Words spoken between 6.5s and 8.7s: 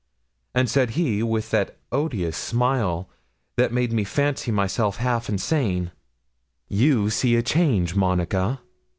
'"You see a change, Monica."